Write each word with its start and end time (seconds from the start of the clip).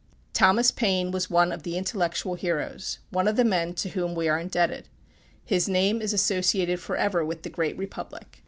Thomas 0.33 0.71
Paine 0.71 1.11
was 1.11 1.29
one 1.29 1.51
of 1.51 1.61
the 1.61 1.77
intellectual 1.77 2.33
heroes 2.33 2.97
one 3.11 3.27
of 3.27 3.35
the 3.35 3.45
men 3.45 3.75
to 3.75 3.89
whom 3.89 4.15
we 4.15 4.27
are 4.27 4.39
indebted. 4.39 4.89
His 5.45 5.69
name 5.69 6.01
is 6.01 6.11
associated 6.11 6.79
forever 6.79 7.23
with 7.23 7.43
the 7.43 7.51
Great 7.51 7.77
Republic. 7.77 8.39